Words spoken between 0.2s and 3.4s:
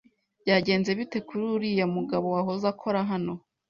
Byagenze bite kuri uriya mugabo wahoze akora hano?